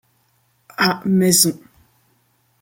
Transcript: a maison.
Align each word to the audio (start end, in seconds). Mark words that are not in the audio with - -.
a 0.87 0.89
maison. 1.05 1.53